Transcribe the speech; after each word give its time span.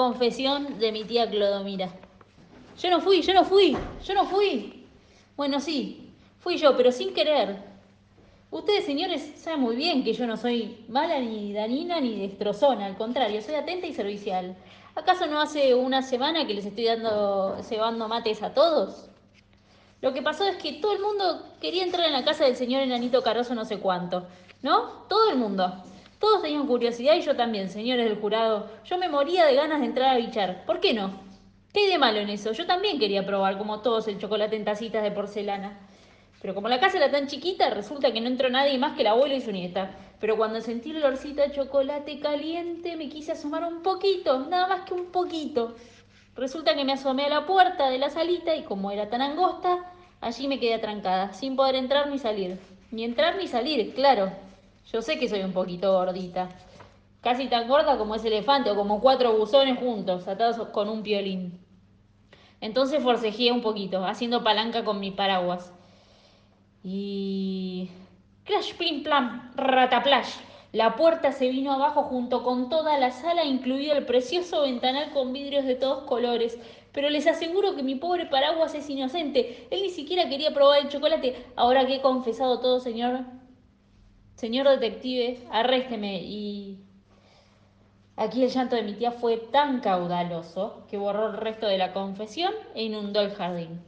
Confesión 0.00 0.78
de 0.78 0.92
mi 0.92 1.04
tía 1.04 1.28
Clodomira. 1.28 1.90
Yo 2.80 2.88
no 2.88 3.02
fui, 3.02 3.20
yo 3.20 3.34
no 3.34 3.44
fui, 3.44 3.76
yo 4.02 4.14
no 4.14 4.24
fui. 4.24 4.86
Bueno, 5.36 5.60
sí, 5.60 6.10
fui 6.38 6.56
yo, 6.56 6.74
pero 6.74 6.90
sin 6.90 7.12
querer. 7.12 7.58
Ustedes, 8.50 8.86
señores, 8.86 9.34
saben 9.36 9.60
muy 9.60 9.76
bien 9.76 10.02
que 10.02 10.14
yo 10.14 10.26
no 10.26 10.38
soy 10.38 10.86
mala 10.88 11.18
ni 11.18 11.52
danina 11.52 12.00
ni 12.00 12.18
destrozona, 12.18 12.86
al 12.86 12.96
contrario, 12.96 13.42
soy 13.42 13.56
atenta 13.56 13.88
y 13.88 13.92
servicial. 13.92 14.56
¿Acaso 14.94 15.26
no 15.26 15.38
hace 15.38 15.74
una 15.74 16.00
semana 16.00 16.46
que 16.46 16.54
les 16.54 16.64
estoy 16.64 16.86
dando, 16.86 17.58
cebando 17.62 18.08
mates 18.08 18.42
a 18.42 18.54
todos? 18.54 19.10
Lo 20.00 20.14
que 20.14 20.22
pasó 20.22 20.44
es 20.44 20.56
que 20.56 20.80
todo 20.80 20.94
el 20.94 21.02
mundo 21.02 21.44
quería 21.60 21.84
entrar 21.84 22.06
en 22.06 22.14
la 22.14 22.24
casa 22.24 22.46
del 22.46 22.56
señor 22.56 22.80
enanito 22.80 23.22
Caroso 23.22 23.54
no 23.54 23.66
sé 23.66 23.80
cuánto, 23.80 24.26
¿no? 24.62 25.04
Todo 25.10 25.28
el 25.28 25.36
mundo. 25.36 25.84
Todos 26.20 26.42
tenían 26.42 26.66
curiosidad 26.66 27.14
y 27.14 27.22
yo 27.22 27.34
también, 27.34 27.70
señores 27.70 28.04
del 28.04 28.20
jurado. 28.20 28.68
Yo 28.84 28.98
me 28.98 29.08
moría 29.08 29.46
de 29.46 29.54
ganas 29.54 29.80
de 29.80 29.86
entrar 29.86 30.10
a 30.10 30.18
bichar. 30.18 30.66
¿Por 30.66 30.78
qué 30.78 30.92
no? 30.92 31.18
¿Qué 31.72 31.80
hay 31.80 31.90
de 31.90 31.98
malo 31.98 32.18
en 32.18 32.28
eso? 32.28 32.52
Yo 32.52 32.66
también 32.66 32.98
quería 32.98 33.24
probar, 33.24 33.56
como 33.56 33.80
todos, 33.80 34.06
el 34.06 34.18
chocolate 34.18 34.54
en 34.54 34.66
tacitas 34.66 35.02
de 35.02 35.12
porcelana. 35.12 35.78
Pero 36.42 36.54
como 36.54 36.68
la 36.68 36.78
casa 36.78 36.98
era 36.98 37.10
tan 37.10 37.26
chiquita, 37.26 37.70
resulta 37.70 38.12
que 38.12 38.20
no 38.20 38.26
entró 38.26 38.50
nadie 38.50 38.76
más 38.76 38.96
que 38.96 39.00
el 39.00 39.06
abuelo 39.06 39.34
y 39.34 39.40
su 39.40 39.50
nieta. 39.50 39.96
Pero 40.20 40.36
cuando 40.36 40.60
sentí 40.60 40.90
el 40.90 40.98
olorcito 40.98 41.40
de 41.40 41.52
chocolate 41.52 42.20
caliente, 42.20 42.96
me 42.96 43.08
quise 43.08 43.32
asomar 43.32 43.64
un 43.64 43.82
poquito, 43.82 44.40
nada 44.40 44.68
más 44.68 44.82
que 44.82 44.92
un 44.92 45.06
poquito. 45.06 45.74
Resulta 46.36 46.74
que 46.74 46.84
me 46.84 46.92
asomé 46.92 47.24
a 47.24 47.30
la 47.30 47.46
puerta 47.46 47.88
de 47.88 47.98
la 47.98 48.10
salita 48.10 48.54
y 48.54 48.64
como 48.64 48.90
era 48.90 49.08
tan 49.08 49.22
angosta, 49.22 49.90
allí 50.20 50.48
me 50.48 50.60
quedé 50.60 50.74
atrancada, 50.74 51.32
sin 51.32 51.56
poder 51.56 51.76
entrar 51.76 52.10
ni 52.10 52.18
salir. 52.18 52.58
Ni 52.90 53.04
entrar 53.04 53.36
ni 53.36 53.46
salir, 53.46 53.94
claro. 53.94 54.30
Yo 54.92 55.02
sé 55.02 55.18
que 55.18 55.28
soy 55.28 55.42
un 55.42 55.52
poquito 55.52 55.92
gordita. 55.92 56.48
Casi 57.20 57.48
tan 57.48 57.68
gorda 57.68 57.96
como 57.96 58.14
ese 58.14 58.28
elefante 58.28 58.70
o 58.70 58.76
como 58.76 59.00
cuatro 59.00 59.36
buzones 59.36 59.78
juntos, 59.78 60.26
atados 60.26 60.68
con 60.68 60.88
un 60.88 61.02
piolín. 61.02 61.60
Entonces 62.60 63.02
forcejeé 63.02 63.52
un 63.52 63.62
poquito, 63.62 64.04
haciendo 64.04 64.42
palanca 64.42 64.84
con 64.84 64.98
mi 64.98 65.10
paraguas. 65.10 65.72
Y... 66.82 67.90
Clash, 68.44 68.74
plim, 68.74 69.02
plam, 69.02 69.52
rataplash. 69.54 70.34
La 70.72 70.96
puerta 70.96 71.32
se 71.32 71.48
vino 71.50 71.72
abajo 71.72 72.04
junto 72.04 72.42
con 72.42 72.68
toda 72.68 72.98
la 72.98 73.10
sala, 73.10 73.44
incluido 73.44 73.94
el 73.94 74.06
precioso 74.06 74.62
ventanal 74.62 75.10
con 75.12 75.32
vidrios 75.32 75.64
de 75.66 75.74
todos 75.74 76.04
colores. 76.04 76.58
Pero 76.92 77.10
les 77.10 77.26
aseguro 77.26 77.76
que 77.76 77.82
mi 77.82 77.94
pobre 77.94 78.26
paraguas 78.26 78.74
es 78.74 78.88
inocente. 78.90 79.68
Él 79.70 79.82
ni 79.82 79.90
siquiera 79.90 80.28
quería 80.28 80.52
probar 80.52 80.80
el 80.80 80.88
chocolate. 80.88 81.44
Ahora 81.54 81.86
que 81.86 81.96
he 81.96 82.00
confesado 82.00 82.60
todo, 82.60 82.80
señor, 82.80 83.20
Señor 84.40 84.70
detective, 84.70 85.46
arrésteme. 85.50 86.22
Y 86.22 86.78
aquí 88.16 88.42
el 88.42 88.48
llanto 88.48 88.74
de 88.74 88.82
mi 88.82 88.94
tía 88.94 89.12
fue 89.12 89.36
tan 89.36 89.80
caudaloso 89.80 90.86
que 90.88 90.96
borró 90.96 91.26
el 91.26 91.36
resto 91.36 91.66
de 91.66 91.76
la 91.76 91.92
confesión 91.92 92.54
e 92.74 92.84
inundó 92.84 93.20
el 93.20 93.34
jardín. 93.34 93.82